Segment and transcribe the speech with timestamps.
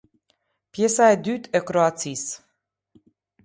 [0.75, 2.35] Pjesa e dytë e Kroacisë.